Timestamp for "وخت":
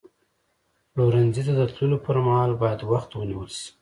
2.91-3.09